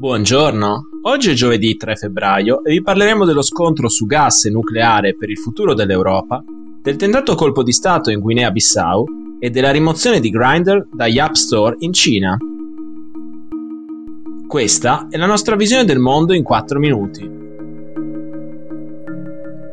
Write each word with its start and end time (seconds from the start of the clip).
Buongiorno, 0.00 0.88
oggi 1.02 1.32
è 1.32 1.34
giovedì 1.34 1.76
3 1.76 1.94
febbraio 1.94 2.64
e 2.64 2.70
vi 2.70 2.80
parleremo 2.80 3.26
dello 3.26 3.42
scontro 3.42 3.90
su 3.90 4.06
gas 4.06 4.46
e 4.46 4.50
nucleare 4.50 5.14
per 5.14 5.28
il 5.28 5.36
futuro 5.36 5.74
dell'Europa, 5.74 6.42
del 6.80 6.96
tentato 6.96 7.34
colpo 7.34 7.62
di 7.62 7.70
Stato 7.70 8.10
in 8.10 8.20
Guinea-Bissau 8.20 9.04
e 9.38 9.50
della 9.50 9.70
rimozione 9.70 10.18
di 10.18 10.30
Grindr 10.30 10.86
dagli 10.90 11.18
App 11.18 11.34
Store 11.34 11.76
in 11.80 11.92
Cina. 11.92 12.34
Questa 14.48 15.08
è 15.10 15.18
la 15.18 15.26
nostra 15.26 15.54
visione 15.54 15.84
del 15.84 15.98
mondo 15.98 16.32
in 16.32 16.44
4 16.44 16.78
minuti. 16.78 17.30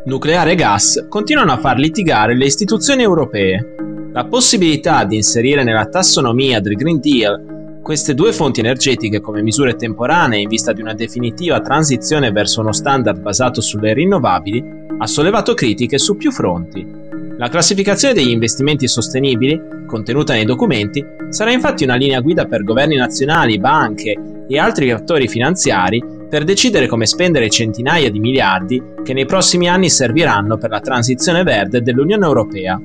Nucleare 0.04 0.52
e 0.52 0.56
gas 0.56 1.06
continuano 1.08 1.54
a 1.54 1.58
far 1.58 1.78
litigare 1.78 2.36
le 2.36 2.48
istituzioni 2.48 3.02
europee. 3.02 4.12
La 4.12 4.26
possibilità 4.26 5.06
di 5.06 5.16
inserire 5.16 5.64
nella 5.64 5.86
tassonomia 5.86 6.60
del 6.60 6.76
Green 6.76 7.00
Deal 7.00 7.56
queste 7.88 8.14
due 8.14 8.34
fonti 8.34 8.60
energetiche 8.60 9.22
come 9.22 9.42
misure 9.42 9.78
temporanee 9.78 10.42
in 10.42 10.50
vista 10.50 10.74
di 10.74 10.82
una 10.82 10.94
definitiva 10.94 11.62
transizione 11.62 12.32
verso 12.34 12.60
uno 12.60 12.74
standard 12.74 13.22
basato 13.22 13.62
sulle 13.62 13.94
rinnovabili 13.94 14.62
ha 14.98 15.08
sollevato 15.08 15.54
critiche 15.54 15.98
su 15.98 16.18
più 16.18 16.30
fronti. 16.34 16.86
La 17.38 17.48
classificazione 17.48 18.14
degli 18.14 18.32
investimenti 18.32 18.90
sostenibili, 18.90 19.86
contenuta 19.86 20.34
nei 20.34 20.44
documenti, 20.44 21.02
sarà 21.30 21.54
infatti 21.54 21.86
una 21.86 21.96
linea 21.96 22.20
guida 22.20 22.44
per 22.44 22.66
governi 22.66 22.98
nazionali, 22.98 23.58
banche 23.58 24.18
e 24.50 24.60
altri 24.60 24.92
attori 24.92 25.30
finanziari 25.30 26.04
per 26.28 26.44
decidere 26.44 26.88
come 26.88 27.06
spendere 27.06 27.50
centinaia 27.50 28.12
di 28.12 28.20
miliardi 28.20 28.84
che 29.02 29.14
nei 29.14 29.26
prossimi 29.26 29.70
anni 29.70 29.90
serviranno 29.90 30.58
per 30.58 30.72
la 30.72 30.82
transizione 30.82 31.44
verde 31.44 31.82
dell'Unione 31.82 32.26
Europea. 32.26 32.78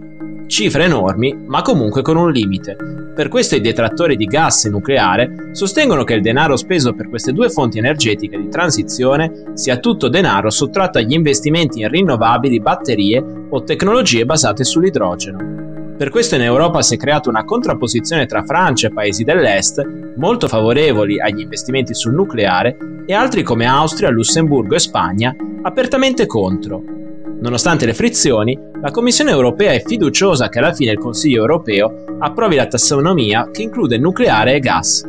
Cifre 0.52 0.84
enormi, 0.84 1.34
ma 1.46 1.62
comunque 1.62 2.02
con 2.02 2.18
un 2.18 2.30
limite. 2.30 2.76
Per 3.14 3.28
questo 3.28 3.56
i 3.56 3.62
detrattori 3.62 4.16
di 4.16 4.26
gas 4.26 4.66
e 4.66 4.68
nucleare 4.68 5.48
sostengono 5.52 6.04
che 6.04 6.12
il 6.12 6.20
denaro 6.20 6.56
speso 6.56 6.92
per 6.92 7.08
queste 7.08 7.32
due 7.32 7.48
fonti 7.48 7.78
energetiche 7.78 8.36
di 8.36 8.50
transizione 8.50 9.52
sia 9.54 9.78
tutto 9.78 10.10
denaro 10.10 10.50
sottratto 10.50 10.98
agli 10.98 11.14
investimenti 11.14 11.80
in 11.80 11.88
rinnovabili, 11.88 12.60
batterie 12.60 13.24
o 13.48 13.62
tecnologie 13.62 14.26
basate 14.26 14.62
sull'idrogeno. 14.62 15.94
Per 15.96 16.10
questo 16.10 16.34
in 16.34 16.42
Europa 16.42 16.82
si 16.82 16.96
è 16.96 16.98
creata 16.98 17.30
una 17.30 17.44
contrapposizione 17.44 18.26
tra 18.26 18.44
Francia 18.44 18.88
e 18.88 18.92
paesi 18.92 19.24
dell'Est, 19.24 19.82
molto 20.16 20.48
favorevoli 20.48 21.18
agli 21.18 21.40
investimenti 21.40 21.94
sul 21.94 22.12
nucleare, 22.12 22.76
e 23.06 23.14
altri 23.14 23.42
come 23.42 23.64
Austria, 23.64 24.10
Lussemburgo 24.10 24.74
e 24.74 24.80
Spagna, 24.80 25.34
apertamente 25.62 26.26
contro, 26.26 27.01
Nonostante 27.42 27.86
le 27.86 27.92
frizioni, 27.92 28.56
la 28.80 28.92
Commissione 28.92 29.32
europea 29.32 29.72
è 29.72 29.82
fiduciosa 29.84 30.48
che 30.48 30.60
alla 30.60 30.72
fine 30.72 30.92
il 30.92 30.98
Consiglio 30.98 31.40
europeo 31.40 32.04
approvi 32.20 32.54
la 32.54 32.68
tassonomia 32.68 33.50
che 33.50 33.62
include 33.62 33.98
nucleare 33.98 34.54
e 34.54 34.60
gas. 34.60 35.04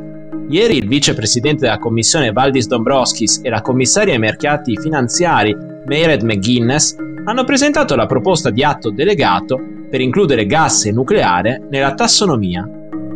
Ieri 0.50 0.78
il 0.78 0.88
vicepresidente 0.88 1.66
della 1.66 1.78
Commissione 1.78 2.32
Valdis 2.32 2.66
Dombrovskis 2.66 3.42
e 3.44 3.50
la 3.52 3.62
commissaria 3.62 4.14
ai 4.14 4.20
mercati 4.20 4.76
finanziari 4.80 5.56
Maired 5.86 6.24
McGuinness 6.24 6.96
hanno 7.24 7.44
presentato 7.44 7.96
la 7.96 8.08
proposta 8.08 8.50
di 8.50 8.64
atto 8.64 8.90
delegato 8.90 9.60
per 9.88 10.02
includere 10.02 10.48
gas 10.48 10.86
e 10.86 10.92
nucleare 10.92 11.62
nella 11.70 11.94
tassonomia. 11.94 12.68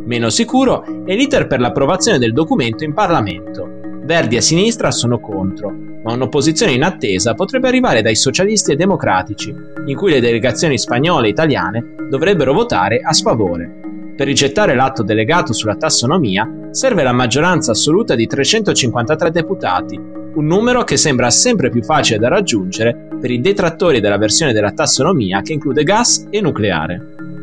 Meno 0.06 0.30
sicuro 0.30 0.84
è 1.06 1.16
l'iter 1.16 1.48
per 1.48 1.60
l'approvazione 1.60 2.20
del 2.20 2.34
documento 2.34 2.84
in 2.84 2.94
Parlamento. 2.94 3.87
Verdi 4.08 4.38
e 4.38 4.42
sinistra 4.42 4.90
sono 4.90 5.20
contro, 5.20 5.70
ma 6.02 6.14
un'opposizione 6.14 6.72
in 6.72 6.84
attesa 6.84 7.34
potrebbe 7.34 7.68
arrivare 7.68 8.02
dai 8.02 8.16
socialisti 8.16 8.72
e 8.72 8.78
democratici, 8.78 9.54
in 9.86 9.98
cui 9.98 10.12
le 10.12 10.22
delegazioni 10.22 10.78
spagnole 10.78 11.28
e 11.28 11.32
italiane 11.32 11.96
dovrebbero 12.10 12.54
votare 12.54 13.02
a 13.04 13.12
sfavore. 13.12 14.14
Per 14.16 14.26
rigettare 14.26 14.76
l'atto 14.76 15.04
delegato 15.04 15.52
sulla 15.52 15.76
tassonomia 15.76 16.70
serve 16.72 17.04
la 17.04 17.12
maggioranza 17.12 17.72
assoluta 17.72 18.16
di 18.16 18.26
353 18.28 19.30
deputati, 19.30 19.98
un 19.98 20.46
numero 20.46 20.86
che 20.86 20.96
sembra 20.96 21.30
sempre 21.30 21.70
più 21.70 21.84
facile 21.84 22.18
da 22.18 22.30
raggiungere 22.30 23.10
per 23.20 23.30
i 23.30 23.42
detrattori 23.42 24.00
della 24.00 24.18
versione 24.18 24.54
della 24.54 24.72
tassonomia 24.72 25.42
che 25.42 25.52
include 25.52 25.84
gas 25.84 26.28
e 26.30 26.40
nucleare. 26.40 27.37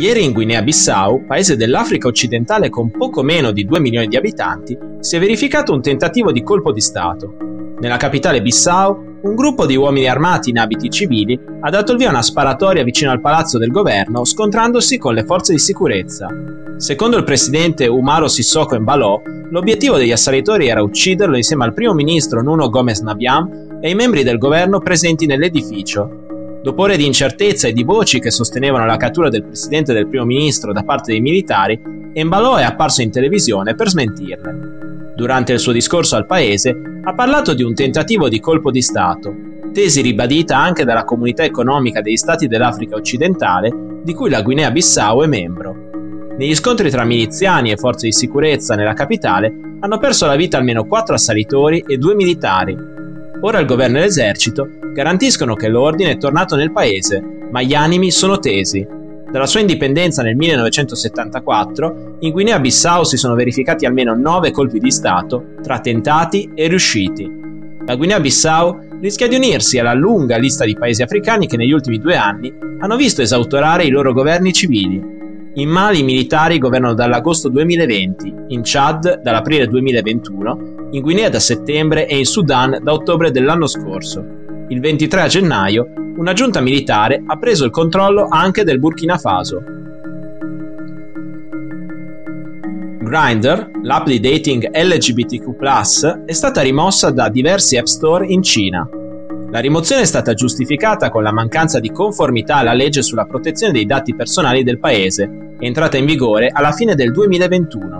Ieri 0.00 0.24
in 0.24 0.32
Guinea-Bissau, 0.32 1.26
paese 1.26 1.56
dell'Africa 1.56 2.08
occidentale 2.08 2.70
con 2.70 2.90
poco 2.90 3.22
meno 3.22 3.50
di 3.50 3.66
2 3.66 3.80
milioni 3.80 4.06
di 4.06 4.16
abitanti, 4.16 4.74
si 4.98 5.16
è 5.16 5.18
verificato 5.18 5.74
un 5.74 5.82
tentativo 5.82 6.32
di 6.32 6.42
colpo 6.42 6.72
di 6.72 6.80
Stato. 6.80 7.34
Nella 7.78 7.98
capitale 7.98 8.40
Bissau, 8.40 9.18
un 9.20 9.34
gruppo 9.34 9.66
di 9.66 9.76
uomini 9.76 10.08
armati 10.08 10.48
in 10.48 10.58
abiti 10.58 10.88
civili 10.88 11.38
ha 11.60 11.68
dato 11.68 11.92
il 11.92 11.98
via 11.98 12.06
a 12.06 12.12
una 12.12 12.22
sparatoria 12.22 12.82
vicino 12.82 13.10
al 13.10 13.20
palazzo 13.20 13.58
del 13.58 13.70
governo, 13.70 14.24
scontrandosi 14.24 14.96
con 14.96 15.12
le 15.12 15.24
forze 15.24 15.52
di 15.52 15.58
sicurezza. 15.58 16.28
Secondo 16.78 17.18
il 17.18 17.24
presidente 17.24 17.86
Umaro 17.86 18.26
Sissoko 18.26 18.76
Embalò, 18.76 19.20
l'obiettivo 19.50 19.98
degli 19.98 20.12
assalitori 20.12 20.68
era 20.68 20.82
ucciderlo 20.82 21.36
insieme 21.36 21.64
al 21.64 21.74
primo 21.74 21.92
ministro 21.92 22.40
Nuno 22.42 22.70
Gomez 22.70 23.00
Nabiam 23.00 23.78
e 23.82 23.88
ai 23.88 23.94
membri 23.94 24.22
del 24.22 24.38
governo 24.38 24.78
presenti 24.78 25.26
nell'edificio, 25.26 26.29
Dopo 26.62 26.82
ore 26.82 26.98
di 26.98 27.06
incertezza 27.06 27.68
e 27.68 27.72
di 27.72 27.84
voci 27.84 28.20
che 28.20 28.30
sostenevano 28.30 28.84
la 28.84 28.98
cattura 28.98 29.30
del 29.30 29.44
presidente 29.44 29.92
e 29.92 29.94
del 29.94 30.08
primo 30.08 30.26
ministro 30.26 30.74
da 30.74 30.82
parte 30.82 31.12
dei 31.12 31.20
militari, 31.22 31.80
Embalò 32.12 32.56
è 32.56 32.64
apparso 32.64 33.00
in 33.00 33.10
televisione 33.10 33.74
per 33.74 33.88
smentirle. 33.88 35.12
Durante 35.16 35.52
il 35.52 35.58
suo 35.58 35.72
discorso 35.72 36.16
al 36.16 36.26
paese 36.26 36.76
ha 37.02 37.14
parlato 37.14 37.54
di 37.54 37.62
un 37.62 37.72
tentativo 37.72 38.28
di 38.28 38.40
colpo 38.40 38.70
di 38.70 38.82
Stato, 38.82 39.32
tesi 39.72 40.02
ribadita 40.02 40.58
anche 40.58 40.84
dalla 40.84 41.04
comunità 41.04 41.44
economica 41.44 42.02
degli 42.02 42.16
stati 42.16 42.46
dell'Africa 42.46 42.96
occidentale, 42.96 43.72
di 44.02 44.12
cui 44.12 44.28
la 44.28 44.42
Guinea-Bissau 44.42 45.22
è 45.22 45.26
membro. 45.26 45.88
Negli 46.36 46.54
scontri 46.54 46.90
tra 46.90 47.04
miliziani 47.04 47.70
e 47.70 47.76
forze 47.76 48.06
di 48.06 48.12
sicurezza 48.12 48.74
nella 48.74 48.94
capitale 48.94 49.52
hanno 49.80 49.98
perso 49.98 50.26
la 50.26 50.36
vita 50.36 50.58
almeno 50.58 50.84
quattro 50.84 51.14
assalitori 51.14 51.84
e 51.86 51.96
due 51.96 52.14
militari. 52.14 52.76
Ora 53.42 53.58
il 53.58 53.66
governo 53.66 53.96
e 53.96 54.00
l'esercito 54.00 54.68
garantiscono 54.92 55.54
che 55.54 55.68
l'ordine 55.68 56.10
è 56.10 56.16
tornato 56.18 56.56
nel 56.56 56.72
paese, 56.72 57.22
ma 57.50 57.62
gli 57.62 57.72
animi 57.72 58.10
sono 58.10 58.38
tesi. 58.38 58.86
Dalla 59.30 59.46
sua 59.46 59.60
indipendenza 59.60 60.22
nel 60.22 60.36
1974, 60.36 62.16
in 62.20 62.32
Guinea-Bissau 62.32 63.04
si 63.04 63.16
sono 63.16 63.34
verificati 63.34 63.86
almeno 63.86 64.14
nove 64.14 64.50
colpi 64.50 64.78
di 64.78 64.90
Stato, 64.90 65.54
tra 65.62 65.80
tentati 65.80 66.50
e 66.54 66.68
riusciti. 66.68 67.30
La 67.86 67.96
Guinea-Bissau 67.96 68.98
rischia 69.00 69.26
di 69.26 69.36
unirsi 69.36 69.78
alla 69.78 69.94
lunga 69.94 70.36
lista 70.36 70.66
di 70.66 70.76
paesi 70.76 71.02
africani 71.02 71.46
che 71.46 71.56
negli 71.56 71.72
ultimi 71.72 71.98
due 71.98 72.16
anni 72.16 72.52
hanno 72.80 72.96
visto 72.96 73.22
esautorare 73.22 73.84
i 73.84 73.90
loro 73.90 74.12
governi 74.12 74.52
civili. 74.52 75.18
In 75.54 75.68
Mali 75.68 76.00
i 76.00 76.04
militari 76.04 76.58
governano 76.58 76.94
dall'agosto 76.94 77.48
2020, 77.48 78.34
in 78.48 78.60
Chad 78.62 79.22
dall'aprile 79.22 79.66
2021, 79.66 80.69
in 80.90 81.02
Guinea 81.02 81.28
da 81.28 81.40
settembre 81.40 82.06
e 82.06 82.18
in 82.18 82.26
Sudan 82.26 82.78
da 82.82 82.92
ottobre 82.92 83.30
dell'anno 83.30 83.66
scorso 83.66 84.40
il 84.70 84.78
23 84.78 85.26
gennaio, 85.26 85.92
una 86.16 86.32
giunta 86.32 86.60
militare 86.60 87.20
ha 87.26 87.36
preso 87.38 87.64
il 87.64 87.72
controllo 87.72 88.28
anche 88.30 88.62
del 88.62 88.78
Burkina 88.78 89.18
Faso. 89.18 89.60
Grindr, 93.00 93.70
l'app 93.82 94.06
di 94.06 94.20
dating 94.20 94.70
LGBTQ+, 94.72 96.24
è 96.24 96.32
stata 96.32 96.60
rimossa 96.60 97.10
da 97.10 97.28
diversi 97.28 97.78
app 97.78 97.86
store 97.86 98.26
in 98.26 98.44
Cina. 98.44 98.88
La 99.50 99.58
rimozione 99.58 100.02
è 100.02 100.06
stata 100.06 100.34
giustificata 100.34 101.10
con 101.10 101.24
la 101.24 101.32
mancanza 101.32 101.80
di 101.80 101.90
conformità 101.90 102.56
alla 102.56 102.72
legge 102.72 103.02
sulla 103.02 103.24
protezione 103.24 103.72
dei 103.72 103.86
dati 103.86 104.14
personali 104.14 104.62
del 104.62 104.78
paese, 104.78 105.56
entrata 105.58 105.96
in 105.96 106.06
vigore 106.06 106.48
alla 106.52 106.70
fine 106.70 106.94
del 106.94 107.10
2021. 107.10 107.99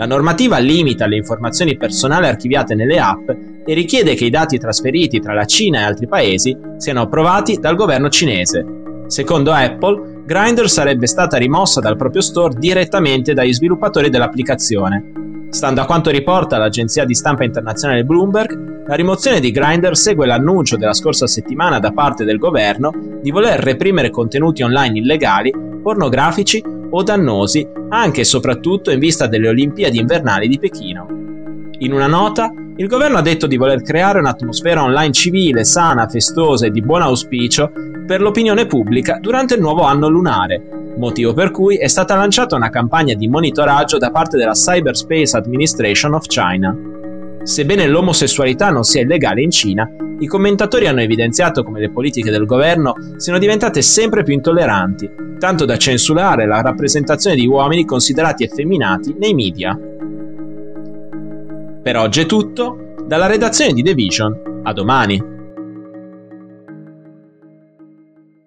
La 0.00 0.06
normativa 0.06 0.56
limita 0.56 1.06
le 1.06 1.16
informazioni 1.16 1.76
personali 1.76 2.26
archiviate 2.26 2.74
nelle 2.74 2.98
app 2.98 3.28
e 3.66 3.74
richiede 3.74 4.14
che 4.14 4.24
i 4.24 4.30
dati 4.30 4.56
trasferiti 4.56 5.20
tra 5.20 5.34
la 5.34 5.44
Cina 5.44 5.80
e 5.80 5.82
altri 5.82 6.08
paesi 6.08 6.56
siano 6.78 7.02
approvati 7.02 7.58
dal 7.60 7.76
governo 7.76 8.08
cinese. 8.08 8.64
Secondo 9.08 9.52
Apple, 9.52 10.22
Grindr 10.24 10.70
sarebbe 10.70 11.06
stata 11.06 11.36
rimossa 11.36 11.80
dal 11.80 11.98
proprio 11.98 12.22
store 12.22 12.54
direttamente 12.58 13.34
dagli 13.34 13.52
sviluppatori 13.52 14.08
dell'applicazione. 14.08 15.48
Stando 15.50 15.82
a 15.82 15.84
quanto 15.84 16.08
riporta 16.08 16.56
l'agenzia 16.56 17.04
di 17.04 17.14
stampa 17.14 17.44
internazionale 17.44 18.02
Bloomberg, 18.02 18.86
la 18.86 18.94
rimozione 18.94 19.38
di 19.38 19.50
Grindr 19.50 19.94
segue 19.94 20.24
l'annuncio 20.24 20.78
della 20.78 20.94
scorsa 20.94 21.26
settimana 21.26 21.78
da 21.78 21.92
parte 21.92 22.24
del 22.24 22.38
governo 22.38 22.90
di 23.20 23.30
voler 23.30 23.60
reprimere 23.60 24.08
contenuti 24.08 24.62
online 24.62 24.96
illegali, 24.96 25.52
pornografici 25.82 26.78
o 26.90 27.02
dannosi, 27.02 27.66
anche 27.88 28.20
e 28.20 28.24
soprattutto 28.24 28.90
in 28.90 28.98
vista 28.98 29.26
delle 29.26 29.48
Olimpiadi 29.48 29.98
invernali 29.98 30.48
di 30.48 30.58
Pechino. 30.58 31.06
In 31.78 31.92
una 31.92 32.06
nota, 32.06 32.52
il 32.76 32.86
governo 32.86 33.18
ha 33.18 33.22
detto 33.22 33.46
di 33.46 33.56
voler 33.56 33.82
creare 33.82 34.18
un'atmosfera 34.18 34.82
online 34.82 35.12
civile, 35.12 35.64
sana, 35.64 36.08
festosa 36.08 36.66
e 36.66 36.70
di 36.70 36.82
buon 36.82 37.02
auspicio 37.02 37.70
per 38.06 38.20
l'opinione 38.20 38.66
pubblica 38.66 39.18
durante 39.20 39.54
il 39.54 39.60
nuovo 39.60 39.82
anno 39.82 40.08
lunare, 40.08 40.92
motivo 40.96 41.32
per 41.32 41.50
cui 41.50 41.76
è 41.76 41.88
stata 41.88 42.16
lanciata 42.16 42.56
una 42.56 42.70
campagna 42.70 43.14
di 43.14 43.28
monitoraggio 43.28 43.98
da 43.98 44.10
parte 44.10 44.36
della 44.36 44.52
Cyberspace 44.52 45.36
Administration 45.36 46.14
of 46.14 46.26
China. 46.26 46.89
Sebbene 47.42 47.86
l'omosessualità 47.86 48.68
non 48.70 48.84
sia 48.84 49.00
illegale 49.00 49.42
in 49.42 49.50
Cina, 49.50 49.88
i 50.18 50.26
commentatori 50.26 50.86
hanno 50.86 51.00
evidenziato 51.00 51.62
come 51.62 51.80
le 51.80 51.90
politiche 51.90 52.30
del 52.30 52.44
governo 52.44 52.94
siano 53.16 53.38
diventate 53.38 53.80
sempre 53.80 54.22
più 54.22 54.34
intolleranti, 54.34 55.10
tanto 55.38 55.64
da 55.64 55.78
censurare 55.78 56.46
la 56.46 56.60
rappresentazione 56.60 57.36
di 57.36 57.46
uomini 57.46 57.86
considerati 57.86 58.44
effeminati 58.44 59.16
nei 59.18 59.32
media. 59.32 59.78
Per 61.82 61.96
oggi 61.96 62.20
è 62.20 62.26
tutto, 62.26 62.94
dalla 63.06 63.26
redazione 63.26 63.72
di 63.72 63.82
The 63.82 63.94
Vision, 63.94 64.60
a 64.62 64.72
domani. 64.74 65.39